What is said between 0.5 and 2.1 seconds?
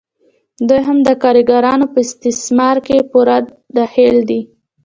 دوی هم د کارګرانو په